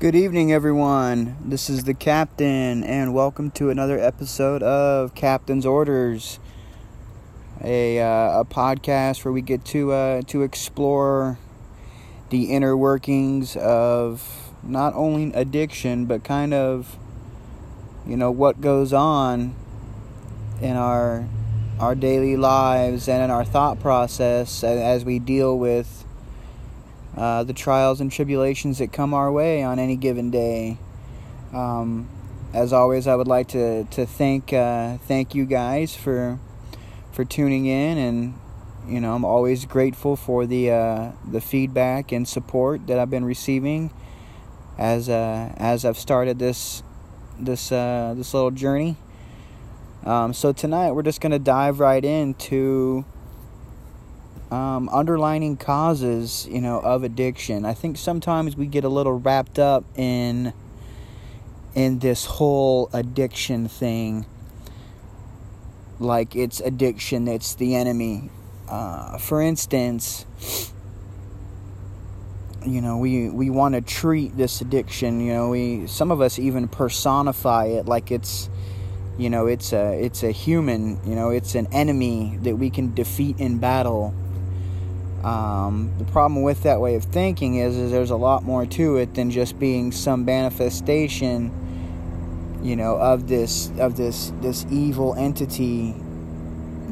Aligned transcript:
Good 0.00 0.16
evening, 0.16 0.52
everyone. 0.52 1.36
This 1.40 1.70
is 1.70 1.84
the 1.84 1.94
captain, 1.94 2.82
and 2.82 3.14
welcome 3.14 3.52
to 3.52 3.70
another 3.70 3.96
episode 3.96 4.60
of 4.60 5.14
Captain's 5.14 5.64
Orders, 5.64 6.40
a 7.62 8.00
uh, 8.00 8.40
a 8.40 8.44
podcast 8.44 9.24
where 9.24 9.30
we 9.30 9.40
get 9.40 9.64
to 9.66 9.92
uh, 9.92 10.22
to 10.22 10.42
explore 10.42 11.38
the 12.30 12.50
inner 12.50 12.76
workings 12.76 13.56
of 13.56 14.52
not 14.64 14.94
only 14.94 15.32
addiction 15.32 16.06
but 16.06 16.24
kind 16.24 16.52
of 16.52 16.98
you 18.04 18.16
know 18.16 18.32
what 18.32 18.60
goes 18.60 18.92
on 18.92 19.54
in 20.60 20.74
our 20.74 21.28
our 21.78 21.94
daily 21.94 22.36
lives 22.36 23.08
and 23.08 23.22
in 23.22 23.30
our 23.30 23.44
thought 23.44 23.78
process 23.78 24.64
as 24.64 25.04
we 25.04 25.20
deal 25.20 25.56
with 25.56 26.03
uh, 27.16 27.44
the 27.44 27.52
trials 27.52 28.00
and 28.00 28.10
tribulations 28.10 28.78
that 28.78 28.92
come 28.92 29.14
our 29.14 29.30
way 29.30 29.62
on 29.62 29.78
any 29.78 29.96
given 29.96 30.30
day. 30.30 30.78
Um, 31.52 32.08
as 32.52 32.72
always, 32.72 33.06
I 33.06 33.14
would 33.16 33.28
like 33.28 33.48
to 33.48 33.84
to 33.84 34.06
thank 34.06 34.52
uh, 34.52 34.98
thank 34.98 35.34
you 35.34 35.44
guys 35.44 35.94
for 35.94 36.38
for 37.12 37.24
tuning 37.24 37.66
in, 37.66 37.98
and 37.98 38.34
you 38.88 39.00
know 39.00 39.14
I'm 39.14 39.24
always 39.24 39.64
grateful 39.64 40.16
for 40.16 40.46
the 40.46 40.70
uh, 40.70 41.12
the 41.30 41.40
feedback 41.40 42.12
and 42.12 42.26
support 42.26 42.86
that 42.86 42.98
I've 42.98 43.10
been 43.10 43.24
receiving 43.24 43.90
as 44.78 45.08
uh, 45.08 45.52
as 45.56 45.84
I've 45.84 45.98
started 45.98 46.38
this 46.38 46.82
this 47.38 47.72
uh, 47.72 48.14
this 48.16 48.34
little 48.34 48.50
journey. 48.50 48.96
Um, 50.04 50.34
so 50.34 50.52
tonight 50.52 50.92
we're 50.92 51.02
just 51.02 51.20
gonna 51.20 51.38
dive 51.38 51.80
right 51.80 52.04
into 52.04 53.04
um, 54.50 54.88
underlining 54.90 55.56
causes, 55.56 56.46
you 56.50 56.60
know, 56.60 56.80
of 56.80 57.02
addiction. 57.02 57.64
I 57.64 57.74
think 57.74 57.96
sometimes 57.96 58.56
we 58.56 58.66
get 58.66 58.84
a 58.84 58.88
little 58.88 59.18
wrapped 59.18 59.58
up 59.58 59.84
in 59.96 60.52
in 61.74 61.98
this 61.98 62.24
whole 62.24 62.88
addiction 62.92 63.66
thing, 63.68 64.26
like 65.98 66.36
it's 66.36 66.60
addiction 66.60 67.24
that's 67.24 67.54
the 67.54 67.74
enemy. 67.74 68.30
Uh, 68.68 69.18
for 69.18 69.42
instance, 69.42 70.24
you 72.64 72.80
know, 72.80 72.98
we 72.98 73.28
we 73.28 73.50
want 73.50 73.74
to 73.74 73.80
treat 73.80 74.36
this 74.36 74.60
addiction. 74.60 75.20
You 75.20 75.32
know, 75.32 75.48
we 75.50 75.86
some 75.86 76.10
of 76.10 76.20
us 76.20 76.38
even 76.38 76.68
personify 76.68 77.66
it 77.66 77.86
like 77.86 78.10
it's 78.10 78.48
you 79.16 79.30
know 79.30 79.46
it's 79.46 79.72
a 79.72 80.04
it's 80.04 80.24
a 80.24 80.32
human 80.32 80.98
you 81.06 81.14
know 81.14 81.30
it's 81.30 81.54
an 81.54 81.68
enemy 81.70 82.36
that 82.42 82.56
we 82.56 82.68
can 82.68 82.92
defeat 82.94 83.38
in 83.38 83.58
battle 83.58 84.12
um, 85.24 85.90
the 85.96 86.04
problem 86.04 86.42
with 86.42 86.64
that 86.64 86.80
way 86.80 86.96
of 86.96 87.04
thinking 87.04 87.56
is, 87.56 87.78
is 87.78 87.90
there's 87.90 88.10
a 88.10 88.16
lot 88.16 88.42
more 88.42 88.66
to 88.66 88.98
it 88.98 89.14
than 89.14 89.30
just 89.30 89.58
being 89.58 89.90
some 89.90 90.26
manifestation, 90.26 91.50
you 92.62 92.76
know, 92.76 92.96
of 92.96 93.26
this 93.26 93.70
of 93.78 93.96
this 93.96 94.32
this 94.42 94.66
evil 94.70 95.14
entity 95.14 95.94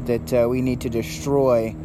that 0.07 0.33
uh, 0.33 0.49
we 0.49 0.63
need 0.63 0.81
to 0.81 0.89
destroy. 0.89 1.77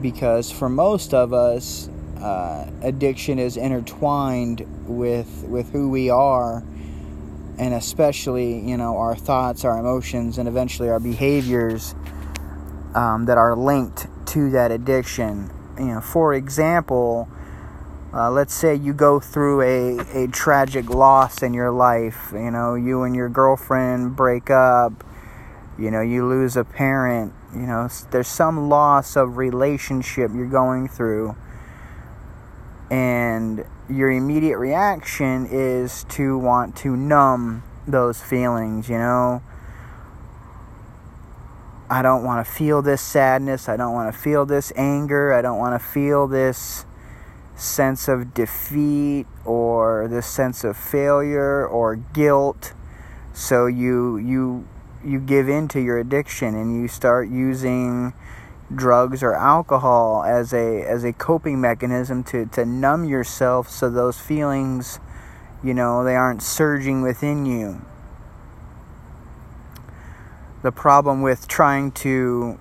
Because 0.00 0.50
for 0.50 0.70
most 0.70 1.12
of 1.12 1.34
us, 1.34 1.90
uh, 2.22 2.70
addiction 2.80 3.38
is 3.38 3.58
intertwined 3.58 4.66
with 4.86 5.44
with 5.46 5.70
who 5.72 5.90
we 5.90 6.08
are, 6.08 6.64
and 7.58 7.74
especially 7.74 8.60
you 8.60 8.78
know 8.78 8.96
our 8.96 9.14
thoughts, 9.14 9.66
our 9.66 9.78
emotions, 9.78 10.38
and 10.38 10.48
eventually 10.48 10.88
our 10.88 11.00
behaviors 11.00 11.94
um, 12.94 13.26
that 13.26 13.36
are 13.36 13.54
linked 13.54 14.06
to 14.30 14.48
that 14.50 14.70
addiction. 14.70 15.50
You 15.78 15.86
know, 15.86 16.00
for 16.00 16.34
example, 16.34 17.28
uh, 18.14 18.30
let's 18.30 18.54
say 18.54 18.74
you 18.74 18.92
go 18.92 19.18
through 19.18 19.62
a, 19.62 20.24
a 20.24 20.28
tragic 20.28 20.88
loss 20.88 21.42
in 21.42 21.52
your 21.52 21.72
life. 21.72 22.30
You 22.32 22.50
know, 22.50 22.74
you 22.74 23.02
and 23.02 23.14
your 23.14 23.28
girlfriend 23.28 24.14
break 24.14 24.48
up. 24.48 25.04
You 25.78 25.90
know, 25.90 26.00
you 26.00 26.26
lose 26.26 26.56
a 26.56 26.64
parent. 26.64 27.32
You 27.52 27.62
know, 27.62 27.88
there's 28.10 28.28
some 28.28 28.68
loss 28.68 29.16
of 29.16 29.36
relationship 29.36 30.30
you're 30.34 30.46
going 30.46 30.86
through. 30.86 31.36
And 32.88 33.64
your 33.88 34.10
immediate 34.10 34.58
reaction 34.58 35.48
is 35.50 36.04
to 36.10 36.38
want 36.38 36.76
to 36.78 36.96
numb 36.96 37.64
those 37.86 38.20
feelings, 38.20 38.88
you 38.88 38.98
know 38.98 39.42
I 41.90 42.02
don't 42.02 42.22
want 42.22 42.46
to 42.46 42.50
feel 42.50 42.82
this 42.82 43.02
sadness. 43.02 43.68
I 43.68 43.76
don't 43.76 43.92
want 43.92 44.14
to 44.14 44.18
feel 44.18 44.46
this 44.46 44.72
anger. 44.76 45.34
I 45.34 45.42
don't 45.42 45.58
want 45.58 45.74
to 45.74 45.84
feel 45.84 46.28
this 46.28 46.86
sense 47.56 48.06
of 48.06 48.32
defeat 48.32 49.26
or 49.44 50.06
this 50.08 50.26
sense 50.26 50.62
of 50.62 50.76
failure 50.76 51.66
or 51.66 51.96
guilt. 51.96 52.74
So 53.32 53.66
you 53.66 54.18
you 54.18 54.68
you 55.04 55.18
give 55.18 55.48
in 55.48 55.66
to 55.68 55.80
your 55.80 55.98
addiction 55.98 56.54
and 56.54 56.80
you 56.80 56.86
start 56.86 57.28
using 57.28 58.14
drugs 58.72 59.20
or 59.20 59.34
alcohol 59.34 60.22
as 60.22 60.52
a 60.52 60.82
as 60.82 61.02
a 61.02 61.12
coping 61.12 61.60
mechanism 61.60 62.22
to, 62.22 62.46
to 62.46 62.64
numb 62.64 63.04
yourself 63.04 63.68
so 63.68 63.90
those 63.90 64.20
feelings, 64.20 65.00
you 65.60 65.74
know, 65.74 66.04
they 66.04 66.14
aren't 66.14 66.40
surging 66.40 67.02
within 67.02 67.46
you 67.46 67.84
the 70.62 70.72
problem 70.72 71.22
with 71.22 71.48
trying 71.48 71.90
to 71.90 72.58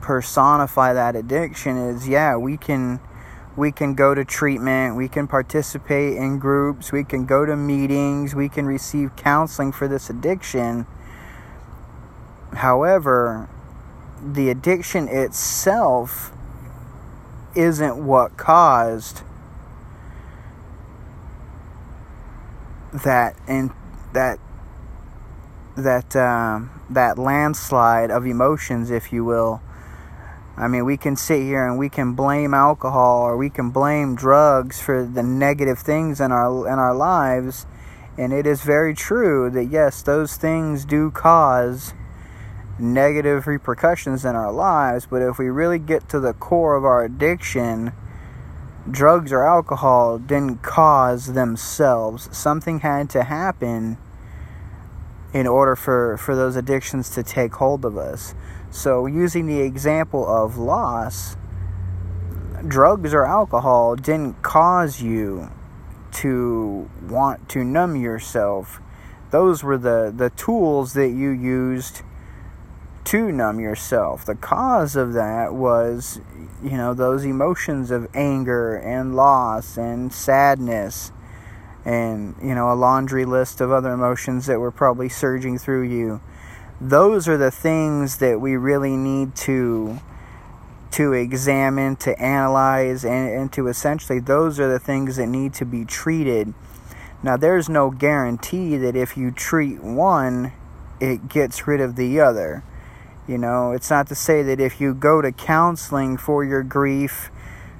personify 0.00 0.92
that 0.92 1.14
addiction 1.14 1.76
is 1.76 2.08
yeah 2.08 2.36
we 2.36 2.56
can 2.56 2.98
we 3.56 3.70
can 3.70 3.94
go 3.94 4.14
to 4.14 4.24
treatment 4.24 4.96
we 4.96 5.08
can 5.08 5.28
participate 5.28 6.16
in 6.16 6.38
groups 6.38 6.90
we 6.90 7.04
can 7.04 7.24
go 7.24 7.46
to 7.46 7.54
meetings 7.56 8.34
we 8.34 8.48
can 8.48 8.66
receive 8.66 9.14
counseling 9.16 9.70
for 9.72 9.86
this 9.86 10.10
addiction. 10.10 10.86
However 12.54 13.48
the 14.24 14.50
addiction 14.50 15.08
itself 15.08 16.32
isn't 17.54 17.96
what 18.04 18.36
caused 18.36 19.22
that 22.92 23.34
and 23.46 23.70
that 24.12 24.38
that 25.76 26.14
um, 26.16 26.70
that 26.90 27.18
landslide 27.18 28.10
of 28.10 28.26
emotions, 28.26 28.90
if 28.90 29.12
you 29.12 29.24
will. 29.24 29.60
I 30.56 30.68
mean, 30.68 30.84
we 30.84 30.98
can 30.98 31.16
sit 31.16 31.40
here 31.42 31.66
and 31.66 31.78
we 31.78 31.88
can 31.88 32.12
blame 32.12 32.52
alcohol 32.52 33.22
or 33.22 33.38
we 33.38 33.48
can 33.48 33.70
blame 33.70 34.14
drugs 34.14 34.82
for 34.82 35.02
the 35.02 35.22
negative 35.22 35.78
things 35.78 36.20
in 36.20 36.30
our 36.30 36.66
in 36.66 36.78
our 36.78 36.94
lives, 36.94 37.66
and 38.18 38.32
it 38.32 38.46
is 38.46 38.62
very 38.62 38.94
true 38.94 39.50
that 39.50 39.64
yes, 39.64 40.02
those 40.02 40.36
things 40.36 40.84
do 40.84 41.10
cause 41.10 41.94
negative 42.78 43.46
repercussions 43.46 44.24
in 44.24 44.34
our 44.34 44.52
lives. 44.52 45.06
But 45.06 45.22
if 45.22 45.38
we 45.38 45.48
really 45.48 45.78
get 45.78 46.08
to 46.10 46.20
the 46.20 46.34
core 46.34 46.76
of 46.76 46.84
our 46.84 47.04
addiction, 47.04 47.92
drugs 48.90 49.32
or 49.32 49.46
alcohol 49.46 50.18
didn't 50.18 50.62
cause 50.62 51.32
themselves. 51.32 52.28
Something 52.36 52.80
had 52.80 53.08
to 53.10 53.24
happen 53.24 53.96
in 55.32 55.46
order 55.46 55.74
for, 55.74 56.16
for 56.16 56.36
those 56.36 56.56
addictions 56.56 57.10
to 57.10 57.22
take 57.22 57.54
hold 57.54 57.84
of 57.84 57.96
us. 57.96 58.34
So, 58.70 59.06
using 59.06 59.46
the 59.46 59.60
example 59.60 60.26
of 60.26 60.56
loss, 60.56 61.36
drugs 62.66 63.12
or 63.12 63.24
alcohol 63.24 63.96
didn't 63.96 64.42
cause 64.42 65.02
you 65.02 65.50
to 66.12 66.90
want 67.08 67.48
to 67.50 67.64
numb 67.64 67.96
yourself. 67.96 68.80
Those 69.30 69.62
were 69.62 69.78
the, 69.78 70.12
the 70.14 70.30
tools 70.30 70.92
that 70.92 71.08
you 71.08 71.30
used 71.30 72.02
to 73.04 73.32
numb 73.32 73.58
yourself. 73.60 74.24
The 74.24 74.34
cause 74.34 74.94
of 74.94 75.14
that 75.14 75.54
was, 75.54 76.20
you 76.62 76.76
know, 76.76 76.94
those 76.94 77.24
emotions 77.24 77.90
of 77.90 78.08
anger 78.14 78.76
and 78.76 79.16
loss 79.16 79.76
and 79.76 80.12
sadness 80.12 81.12
and 81.84 82.36
you 82.42 82.54
know 82.54 82.72
a 82.72 82.74
laundry 82.74 83.24
list 83.24 83.60
of 83.60 83.70
other 83.70 83.92
emotions 83.92 84.46
that 84.46 84.60
were 84.60 84.70
probably 84.70 85.08
surging 85.08 85.58
through 85.58 85.82
you. 85.82 86.20
Those 86.80 87.28
are 87.28 87.36
the 87.36 87.50
things 87.50 88.18
that 88.18 88.40
we 88.40 88.56
really 88.56 88.96
need 88.96 89.34
to 89.36 90.00
to 90.92 91.14
examine 91.14 91.96
to 91.96 92.20
analyze 92.20 93.04
and, 93.04 93.30
and 93.30 93.52
to 93.52 93.66
essentially 93.66 94.20
those 94.20 94.60
are 94.60 94.70
the 94.70 94.78
things 94.78 95.16
that 95.16 95.26
need 95.26 95.54
to 95.54 95.64
be 95.64 95.84
treated. 95.84 96.52
Now 97.22 97.36
there's 97.36 97.68
no 97.68 97.90
guarantee 97.90 98.76
that 98.76 98.94
if 98.96 99.16
you 99.16 99.30
treat 99.30 99.82
one 99.82 100.52
it 101.00 101.28
gets 101.28 101.66
rid 101.66 101.80
of 101.80 101.96
the 101.96 102.20
other. 102.20 102.62
You 103.26 103.38
know 103.38 103.72
it's 103.72 103.90
not 103.90 104.06
to 104.08 104.14
say 104.14 104.42
that 104.42 104.60
if 104.60 104.80
you 104.80 104.94
go 104.94 105.22
to 105.22 105.32
counseling 105.32 106.16
for 106.16 106.44
your 106.44 106.62
grief 106.62 107.30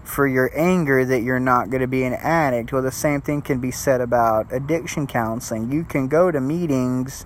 for 0.05 0.27
your 0.27 0.51
anger 0.55 1.05
that 1.05 1.23
you're 1.23 1.41
not 1.41 1.71
going 1.71 1.81
to 1.81 1.87
be 1.87 2.05
an 2.05 2.15
addict. 2.15 2.73
Well, 2.73 2.83
the 2.83 2.91
same 2.91 3.21
thing 3.21 3.43
can 3.43 3.61
be 3.61 3.71
said 3.71 4.01
about 4.01 4.53
addiction 4.53 5.07
counseling. 5.07 5.71
You 5.71 5.85
can 5.85 6.09
go 6.09 6.31
to 6.31 6.41
meetings, 6.41 7.25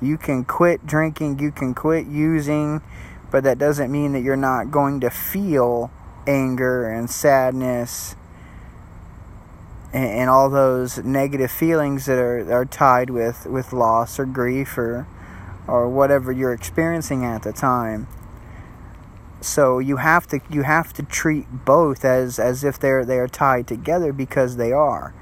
you 0.00 0.16
can 0.16 0.44
quit 0.44 0.86
drinking, 0.86 1.38
you 1.38 1.52
can 1.52 1.74
quit 1.74 2.06
using, 2.06 2.82
but 3.30 3.44
that 3.44 3.58
doesn't 3.58 3.90
mean 3.90 4.12
that 4.12 4.20
you're 4.20 4.36
not 4.36 4.70
going 4.70 5.00
to 5.00 5.10
feel 5.10 5.90
anger 6.26 6.88
and 6.88 7.10
sadness 7.10 8.16
and, 9.92 10.04
and 10.04 10.30
all 10.30 10.48
those 10.48 10.98
negative 10.98 11.50
feelings 11.50 12.06
that 12.06 12.18
are, 12.18 12.52
are 12.52 12.64
tied 12.64 13.10
with, 13.10 13.46
with 13.46 13.72
loss 13.72 14.18
or 14.18 14.24
grief 14.24 14.78
or 14.78 15.06
or 15.66 15.88
whatever 15.88 16.30
you're 16.30 16.52
experiencing 16.52 17.24
at 17.24 17.42
the 17.42 17.52
time. 17.52 18.06
So 19.44 19.78
you 19.78 19.98
have 19.98 20.26
to 20.28 20.40
you 20.48 20.62
have 20.62 20.94
to 20.94 21.02
treat 21.02 21.66
both 21.66 22.02
as 22.02 22.38
as 22.38 22.64
if 22.64 22.78
they're 22.78 23.04
they 23.04 23.18
are 23.18 23.28
tied 23.28 23.66
together 23.66 24.10
because 24.10 24.56
they 24.56 24.72
are. 24.72 25.14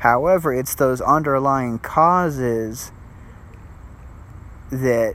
However, 0.00 0.52
it's 0.52 0.74
those 0.74 1.00
underlying 1.00 1.78
causes 1.78 2.92
that 4.70 5.14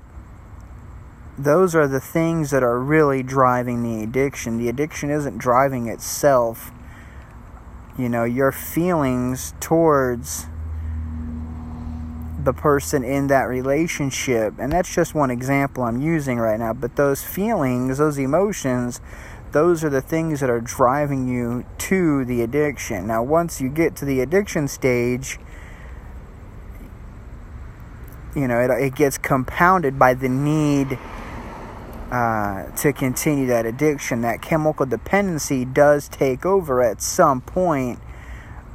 those 1.37 1.75
are 1.75 1.87
the 1.87 1.99
things 1.99 2.49
that 2.49 2.63
are 2.63 2.79
really 2.79 3.21
driving 3.21 3.83
the 3.83 4.03
addiction. 4.03 4.57
The 4.57 4.67
addiction 4.67 5.11
isn't 5.11 5.37
driving 5.37 5.87
itself. 5.87 6.71
You 7.99 8.09
know, 8.09 8.23
your 8.23 8.51
feelings 8.51 9.53
towards 9.59 10.47
the 12.45 12.53
person 12.53 13.03
in 13.03 13.27
that 13.27 13.43
relationship. 13.43 14.53
And 14.57 14.71
that's 14.71 14.93
just 14.93 15.13
one 15.13 15.31
example 15.31 15.83
I'm 15.83 16.01
using 16.01 16.37
right 16.37 16.59
now. 16.59 16.73
But 16.73 16.95
those 16.95 17.23
feelings, 17.23 17.97
those 17.97 18.17
emotions, 18.17 19.01
those 19.51 19.83
are 19.83 19.89
the 19.89 20.01
things 20.01 20.39
that 20.39 20.49
are 20.49 20.61
driving 20.61 21.27
you 21.27 21.65
to 21.79 22.25
the 22.25 22.41
addiction. 22.41 23.07
Now, 23.07 23.23
once 23.23 23.59
you 23.59 23.69
get 23.69 23.95
to 23.97 24.05
the 24.05 24.21
addiction 24.21 24.67
stage, 24.67 25.39
you 28.35 28.47
know, 28.47 28.59
it, 28.59 28.69
it 28.69 28.95
gets 28.95 29.17
compounded 29.17 29.97
by 29.97 30.13
the 30.13 30.29
need 30.29 30.99
uh, 32.11 32.65
to 32.75 32.93
continue 32.93 33.47
that 33.47 33.65
addiction. 33.65 34.21
That 34.21 34.41
chemical 34.41 34.85
dependency 34.85 35.65
does 35.65 36.07
take 36.07 36.45
over 36.45 36.81
at 36.81 37.01
some 37.01 37.41
point 37.41 37.99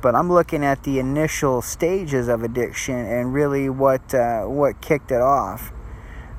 but 0.00 0.14
I'm 0.14 0.32
looking 0.32 0.64
at 0.64 0.84
the 0.84 0.98
initial 0.98 1.62
stages 1.62 2.28
of 2.28 2.42
addiction 2.42 2.94
and 2.94 3.34
really 3.34 3.68
what 3.68 4.14
uh, 4.14 4.42
what 4.42 4.80
kicked 4.80 5.10
it 5.10 5.20
off. 5.20 5.72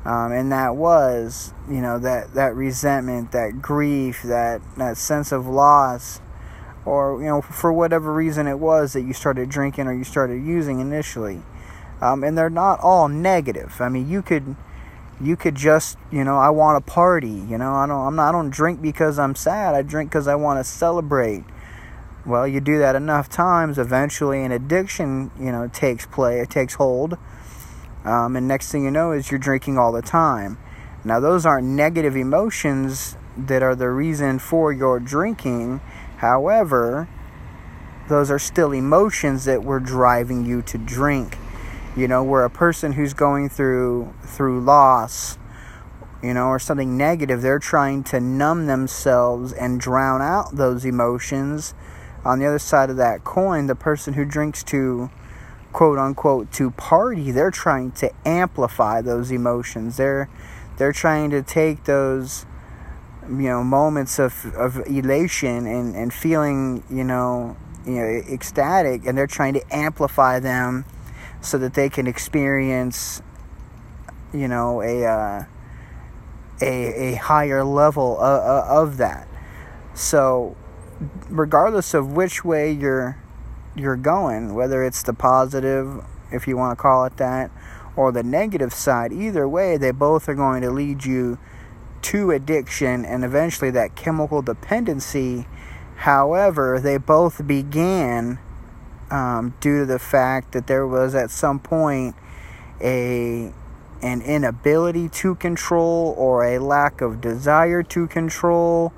Um, 0.04 0.32
and 0.32 0.52
that 0.52 0.76
was, 0.76 1.54
you 1.70 1.80
know, 1.80 2.00
that, 2.00 2.34
that 2.34 2.56
resentment, 2.56 3.34
that 3.34 3.62
grief, 3.62 4.24
that, 4.24 4.62
that 4.78 4.98
sense 4.98 5.32
of 5.32 5.46
loss, 5.46 6.20
or, 6.86 7.22
you 7.22 7.28
know, 7.28 7.42
for 7.42 7.72
whatever 7.72 8.12
reason 8.12 8.48
it 8.48 8.58
was 8.58 8.94
that 8.94 9.02
you 9.02 9.14
started 9.14 9.50
drinking 9.50 9.86
or 9.86 9.94
you 9.94 10.04
started 10.04 10.44
using 10.44 10.80
initially. 10.80 11.44
Um, 12.02 12.24
and 12.24 12.36
they're 12.36 12.50
not 12.50 12.80
all 12.80 13.08
negative. 13.08 13.80
I 13.80 13.90
mean, 13.90 14.10
you 14.10 14.24
could, 14.24 14.56
you 15.22 15.36
could 15.36 15.54
just, 15.54 16.00
you 16.12 16.24
know, 16.24 16.36
I 16.36 16.50
want 16.50 16.84
to 16.84 16.92
party. 16.92 17.30
You 17.30 17.60
know, 17.60 17.72
I 17.72 17.86
don't, 17.86 18.08
I'm 18.08 18.16
not, 18.16 18.30
I 18.30 18.32
don't 18.32 18.50
drink 18.50 18.82
because 18.82 19.20
I'm 19.20 19.36
sad. 19.36 19.76
I 19.76 19.84
drink 19.84 20.10
because 20.10 20.28
I 20.28 20.34
want 20.34 20.60
to 20.60 20.64
celebrate. 20.64 21.44
Well, 22.24 22.48
you 22.48 22.62
do 22.62 22.78
that 22.78 22.96
enough 22.96 23.30
times, 23.30 23.80
eventually 23.80 24.44
an 24.44 24.52
addiction, 24.52 25.32
you 25.40 25.52
know, 25.52 25.68
takes 25.68 26.06
play, 26.06 26.40
it 26.40 26.52
takes 26.52 26.76
hold. 26.76 27.18
Um, 28.06 28.36
and 28.36 28.48
next 28.48 28.72
thing 28.72 28.84
you 28.84 28.92
know 28.92 29.12
is 29.12 29.32
you're 29.32 29.40
drinking 29.40 29.80
all 29.80 29.92
the 29.92 30.04
time. 30.04 30.60
Now, 31.04 31.20
those 31.20 31.48
aren't 31.48 31.68
negative 31.68 32.16
emotions 32.16 33.18
that 33.36 33.64
are 33.64 33.76
the 33.76 33.90
reason 33.90 34.38
for 34.38 34.72
your 34.72 35.00
drinking. 35.00 35.82
However, 36.18 37.10
those 38.08 38.30
are 38.30 38.38
still 38.38 38.72
emotions 38.72 39.46
that 39.46 39.64
were 39.64 39.80
driving 39.80 40.46
you 40.46 40.62
to 40.64 40.78
drink. 40.78 41.40
You 41.96 42.08
know, 42.08 42.24
where 42.24 42.44
a 42.44 42.50
person 42.52 42.94
who's 42.94 43.14
going 43.14 43.50
through 43.50 44.14
through 44.22 44.62
loss, 44.62 45.40
you 46.22 46.36
know, 46.36 46.48
or 46.48 46.60
something 46.60 46.96
negative, 46.98 47.42
they're 47.42 47.60
trying 47.60 48.04
to 48.06 48.20
numb 48.20 48.68
themselves 48.68 49.54
and 49.54 49.80
drown 49.80 50.22
out 50.22 50.56
those 50.56 50.86
emotions 50.86 51.74
on 52.24 52.40
the 52.40 52.46
other 52.46 52.60
side 52.60 52.90
of 52.90 52.98
that 52.98 53.24
coin, 53.24 53.68
the 53.68 53.76
person 53.76 54.14
who 54.14 54.26
drinks 54.26 54.64
to 54.64 55.10
quote 55.74 55.98
unquote 55.98 56.52
to 56.54 56.72
party, 56.72 57.32
they're 57.32 57.52
trying 57.52 57.92
to 57.92 58.12
amplify 58.26 59.02
those 59.02 59.32
emotions. 59.32 59.98
They're 59.98 60.30
they're 60.78 60.94
trying 60.94 61.30
to 61.32 61.42
take 61.42 61.86
those 61.86 62.46
you 63.24 63.50
know 63.50 63.64
moments 63.64 64.20
of, 64.20 64.46
of 64.56 64.78
elation 64.88 65.66
and, 65.66 65.96
and 65.96 66.14
feeling, 66.14 66.84
you 66.90 67.04
know, 67.04 67.56
you 67.86 67.94
know, 67.94 68.22
ecstatic 68.32 69.06
and 69.06 69.18
they're 69.18 69.28
trying 69.28 69.54
to 69.54 69.64
amplify 69.76 70.40
them 70.40 70.86
so 71.40 71.58
that 71.58 71.74
they 71.74 71.90
can 71.90 72.06
experience 72.08 73.22
you 74.34 74.48
know 74.48 74.82
a 74.82 75.06
uh, 75.06 75.46
a, 76.62 77.14
a 77.14 77.16
higher 77.16 77.64
level 77.64 78.20
of, 78.20 78.90
of 78.90 78.98
that. 78.98 79.28
So 79.94 80.56
regardless 81.30 81.94
of 81.94 82.14
which 82.14 82.44
way 82.44 82.72
you're 82.72 83.18
you're 83.76 83.96
going, 83.96 84.54
whether 84.54 84.84
it's 84.84 85.02
the 85.04 85.14
positive, 85.14 86.04
if 86.32 86.48
you 86.48 86.58
want 86.58 86.78
to 86.78 86.82
call 86.82 87.06
it 87.06 87.16
that, 87.18 87.50
or 87.96 88.12
the 88.12 88.24
negative 88.24 88.74
side, 88.74 89.14
either 89.14 89.48
way, 89.48 89.78
they 89.78 89.92
both 89.92 90.28
are 90.28 90.36
going 90.36 90.62
to 90.62 90.70
lead 90.70 91.06
you 91.06 91.38
to 92.02 92.32
addiction 92.32 93.06
and 93.06 93.24
eventually 93.24 93.72
that 93.72 93.96
chemical 93.96 94.42
dependency. 94.42 95.46
However, 95.98 96.80
they 96.82 96.98
both 96.98 97.48
began 97.48 98.40
um, 99.10 99.54
due 99.60 99.80
to 99.80 99.86
the 99.86 100.00
fact 100.00 100.52
that 100.54 100.68
there 100.68 100.88
was 100.88 101.16
at 101.16 101.32
some 101.32 101.60
point 101.60 102.16
a 102.82 103.54
an 104.02 104.20
inability 104.24 105.08
to 105.08 105.36
control 105.36 106.16
or 106.18 106.44
a 106.44 106.58
lack 106.58 107.02
of 107.02 107.22
desire 107.22 107.84
to 107.84 108.08
control 108.08 108.92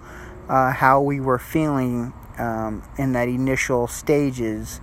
uh, 0.49 0.71
how 0.71 1.01
we 1.01 1.19
were 1.19 1.39
feeling 1.39 2.13
um, 2.37 2.83
in 2.97 3.13
that 3.13 3.27
initial 3.27 3.87
stages, 3.87 4.81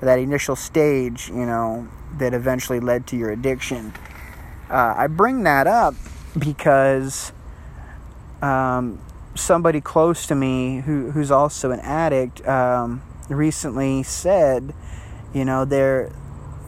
that 0.00 0.18
initial 0.18 0.56
stage, 0.56 1.28
you 1.28 1.46
know, 1.46 1.88
that 2.18 2.34
eventually 2.34 2.80
led 2.80 3.06
to 3.08 3.16
your 3.16 3.30
addiction. 3.30 3.92
Uh, 4.70 4.94
I 4.96 5.06
bring 5.06 5.42
that 5.42 5.66
up 5.66 5.94
because 6.38 7.32
um, 8.40 9.00
somebody 9.34 9.80
close 9.80 10.26
to 10.26 10.34
me 10.34 10.80
who, 10.80 11.10
who's 11.10 11.30
also 11.30 11.70
an 11.70 11.80
addict 11.80 12.46
um, 12.46 13.02
recently 13.28 14.02
said, 14.02 14.74
you 15.34 15.44
know, 15.44 15.64
they're, 15.64 16.12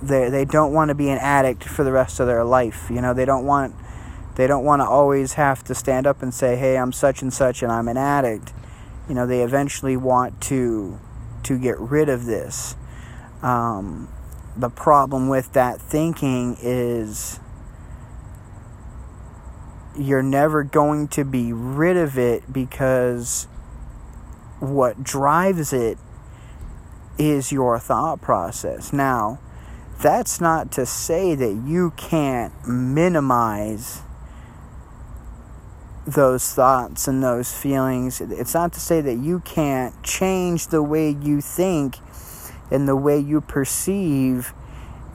they 0.02 0.28
they 0.28 0.44
don't 0.44 0.72
want 0.72 0.90
to 0.90 0.94
be 0.94 1.08
an 1.08 1.18
addict 1.18 1.64
for 1.64 1.82
the 1.82 1.92
rest 1.92 2.20
of 2.20 2.26
their 2.26 2.44
life. 2.44 2.90
You 2.90 3.00
know, 3.00 3.14
they 3.14 3.24
don't 3.24 3.46
want 3.46 3.74
they 4.36 4.46
don't 4.46 4.64
want 4.64 4.80
to 4.80 4.86
always 4.86 5.34
have 5.34 5.62
to 5.64 5.74
stand 5.74 6.06
up 6.06 6.22
and 6.22 6.32
say, 6.32 6.56
"Hey, 6.56 6.76
I'm 6.76 6.92
such 6.92 7.22
and 7.22 7.32
such 7.32 7.62
and 7.62 7.70
I'm 7.70 7.88
an 7.88 7.96
addict." 7.96 8.52
You 9.08 9.14
know, 9.14 9.26
they 9.26 9.42
eventually 9.42 9.96
want 9.96 10.40
to 10.42 10.98
to 11.44 11.58
get 11.58 11.78
rid 11.78 12.08
of 12.08 12.24
this. 12.24 12.76
Um, 13.42 14.08
the 14.56 14.70
problem 14.70 15.28
with 15.28 15.52
that 15.52 15.80
thinking 15.80 16.56
is 16.60 17.40
you're 19.96 20.22
never 20.22 20.62
going 20.62 21.08
to 21.08 21.24
be 21.24 21.52
rid 21.52 21.96
of 21.96 22.18
it 22.18 22.52
because 22.52 23.46
what 24.60 25.02
drives 25.02 25.72
it 25.72 25.98
is 27.18 27.52
your 27.52 27.78
thought 27.78 28.20
process. 28.20 28.92
Now, 28.92 29.38
that's 30.00 30.40
not 30.40 30.72
to 30.72 30.86
say 30.86 31.34
that 31.34 31.62
you 31.66 31.92
can't 31.96 32.52
minimize 32.66 34.02
those 36.06 36.52
thoughts 36.52 37.08
and 37.08 37.22
those 37.22 37.52
feelings. 37.56 38.20
It's 38.20 38.54
not 38.54 38.72
to 38.74 38.80
say 38.80 39.00
that 39.00 39.16
you 39.16 39.40
can't 39.40 40.02
change 40.02 40.68
the 40.68 40.82
way 40.82 41.10
you 41.10 41.40
think 41.40 41.96
and 42.70 42.88
the 42.88 42.96
way 42.96 43.18
you 43.18 43.40
perceive 43.40 44.52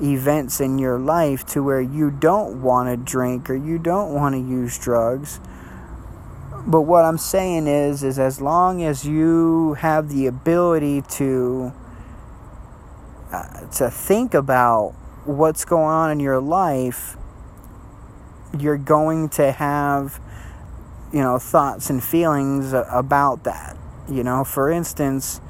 events 0.01 0.61
in 0.61 0.79
your 0.79 0.97
life 0.97 1.45
to 1.45 1.61
where 1.61 1.81
you 1.81 2.09
don't 2.09 2.61
want 2.61 2.89
to 2.89 2.97
drink 2.97 3.49
or 3.49 3.55
you 3.55 3.77
don't 3.77 4.13
want 4.13 4.33
to 4.33 4.39
use 4.39 4.77
drugs. 4.77 5.39
But 6.65 6.81
what 6.81 7.05
I'm 7.05 7.17
saying 7.17 7.67
is 7.67 8.03
is 8.03 8.19
as 8.19 8.41
long 8.41 8.83
as 8.83 9.05
you 9.05 9.75
have 9.75 10.09
the 10.09 10.27
ability 10.27 11.03
to 11.13 11.73
uh, 13.31 13.67
to 13.71 13.89
think 13.89 14.33
about 14.33 14.93
what's 15.25 15.65
going 15.65 15.83
on 15.85 16.11
in 16.11 16.19
your 16.19 16.39
life, 16.39 17.15
you're 18.57 18.77
going 18.77 19.29
to 19.29 19.51
have 19.51 20.19
you 21.11 21.21
know, 21.21 21.39
thoughts 21.39 21.89
and 21.89 22.03
feelings 22.03 22.73
about 22.73 23.43
that. 23.43 23.77
You 24.09 24.23
know, 24.23 24.43
for 24.43 24.71
instance, 24.71 25.41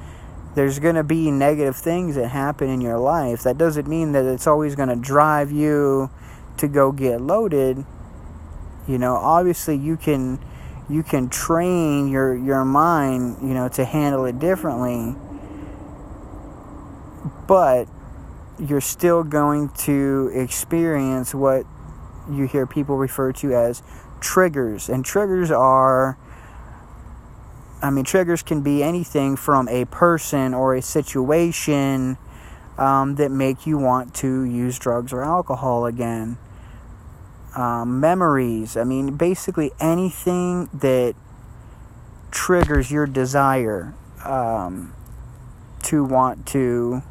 there's 0.55 0.79
going 0.79 0.95
to 0.95 1.03
be 1.03 1.31
negative 1.31 1.75
things 1.75 2.15
that 2.15 2.29
happen 2.29 2.69
in 2.69 2.81
your 2.81 2.97
life. 2.97 3.43
That 3.43 3.57
doesn't 3.57 3.87
mean 3.87 4.11
that 4.13 4.25
it's 4.25 4.47
always 4.47 4.75
going 4.75 4.89
to 4.89 4.95
drive 4.95 5.51
you 5.51 6.09
to 6.57 6.67
go 6.67 6.91
get 6.91 7.21
loaded. 7.21 7.85
You 8.87 8.97
know, 8.97 9.15
obviously 9.15 9.77
you 9.77 9.97
can 9.97 10.39
you 10.89 11.03
can 11.03 11.29
train 11.29 12.09
your 12.09 12.35
your 12.35 12.65
mind, 12.65 13.37
you 13.41 13.53
know, 13.53 13.69
to 13.69 13.85
handle 13.85 14.25
it 14.25 14.39
differently. 14.39 15.15
But 17.47 17.87
you're 18.59 18.81
still 18.81 19.23
going 19.23 19.69
to 19.69 20.31
experience 20.33 21.33
what 21.33 21.65
you 22.29 22.47
hear 22.47 22.65
people 22.65 22.97
refer 22.97 23.31
to 23.33 23.53
as 23.53 23.81
triggers. 24.19 24.89
And 24.89 25.03
triggers 25.03 25.51
are, 25.51 26.17
I 27.81 27.89
mean, 27.89 28.05
triggers 28.05 28.43
can 28.43 28.61
be 28.61 28.83
anything 28.83 29.35
from 29.35 29.67
a 29.69 29.85
person 29.85 30.53
or 30.53 30.75
a 30.75 30.81
situation 30.81 32.17
um, 32.77 33.15
that 33.15 33.31
make 33.31 33.67
you 33.67 33.77
want 33.77 34.13
to 34.15 34.43
use 34.43 34.79
drugs 34.79 35.11
or 35.11 35.23
alcohol 35.23 35.85
again. 35.85 36.37
Um, 37.55 37.99
memories. 37.99 38.77
I 38.77 38.83
mean, 38.83 39.17
basically 39.17 39.71
anything 39.79 40.69
that 40.73 41.15
triggers 42.31 42.91
your 42.91 43.07
desire 43.07 43.93
um, 44.23 44.93
to 45.83 46.03
want 46.03 46.45
to 46.47 47.01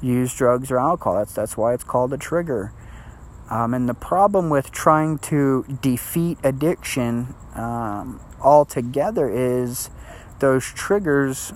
use 0.00 0.34
drugs 0.34 0.70
or 0.70 0.78
alcohol. 0.78 1.16
That's 1.16 1.34
that's 1.34 1.56
why 1.56 1.74
it's 1.74 1.84
called 1.84 2.12
a 2.12 2.18
trigger. 2.18 2.72
Um, 3.52 3.74
and 3.74 3.86
the 3.86 3.94
problem 3.94 4.48
with 4.48 4.72
trying 4.72 5.18
to 5.18 5.66
defeat 5.82 6.38
addiction 6.42 7.34
um, 7.54 8.18
altogether 8.40 9.28
is 9.28 9.90
those 10.38 10.64
triggers. 10.64 11.52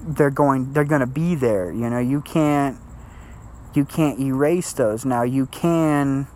They're 0.00 0.30
going. 0.30 0.72
They're 0.72 0.82
going 0.82 1.00
to 1.00 1.06
be 1.06 1.36
there. 1.36 1.70
You 1.70 1.88
know, 1.88 2.00
you 2.00 2.20
can't. 2.20 2.76
You 3.72 3.84
can't 3.84 4.18
erase 4.18 4.72
those. 4.72 5.04
Now 5.04 5.22
you 5.22 5.46
can 5.46 6.26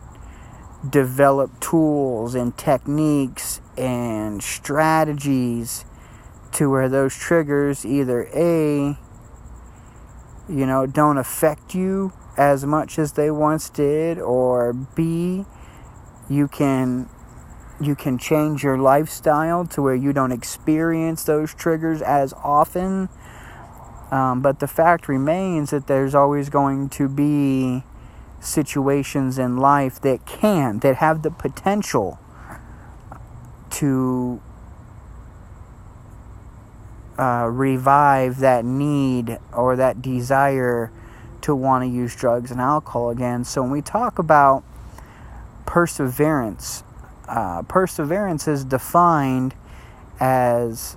develop 0.89 1.59
tools 1.59 2.37
and 2.37 2.57
techniques 2.57 3.61
and 3.77 4.41
strategies 4.41 5.85
to 6.53 6.71
where 6.71 6.89
those 6.89 7.17
triggers 7.17 7.85
either 7.85 8.29
a 8.33 8.97
you 10.49 10.65
know 10.67 10.87
don't 10.87 11.19
affect 11.19 11.75
you 11.75 12.13
as 12.39 12.65
much 12.65 12.99
as 12.99 13.13
they 13.13 13.31
once 13.31 13.69
did 13.69 14.19
or 14.19 14.73
b 14.73 15.45
you 16.31 16.47
can 16.47 17.09
you 17.81 17.95
can 17.95 18.19
change 18.19 18.63
your 18.63 18.77
lifestyle 18.77 19.65
to 19.65 19.83
where 19.83 19.95
you 19.95 20.13
don't 20.13 20.33
experience 20.33 21.25
those 21.25 21.55
triggers 21.55 22.03
as 22.03 22.33
often. 22.43 23.09
Um, 24.11 24.41
but 24.41 24.59
the 24.59 24.67
fact 24.67 25.07
remains 25.09 25.71
that 25.71 25.87
there's 25.87 26.15
always 26.15 26.49
going 26.49 26.89
to 26.91 27.09
be 27.09 27.85
situations 28.41 29.39
in 29.39 29.59
life 29.59 30.01
that 30.01 30.27
can, 30.27 30.81
that 30.81 30.97
have 30.97 31.23
the 31.23 31.31
potential 31.31 32.19
to 33.71 34.41
uh, 37.19 37.47
revive 37.51 38.39
that 38.39 38.65
need 38.65 39.39
or 39.53 39.77
that 39.77 40.01
desire 40.01 40.91
to 41.43 41.55
want 41.55 41.85
to 41.85 41.89
use 41.89 42.15
drugs 42.15 42.51
and 42.51 42.61
alcohol 42.61 43.11
again. 43.11 43.45
So 43.45 43.63
when 43.63 43.71
we 43.71 43.83
talk 43.83 44.19
about 44.19 44.65
perseverance, 45.67 46.83
uh, 47.29 47.63
perseverance 47.63 48.49
is 48.49 48.65
defined 48.65 49.55
as 50.21 50.97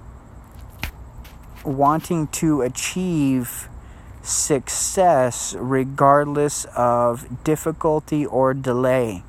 wanting 1.63 2.27
to 2.27 2.61
achieve 2.61 3.69
success 4.23 5.55
regardless 5.57 6.65
of 6.75 7.43
difficulty 7.43 8.25
or 8.25 8.53
delay. 8.53 9.23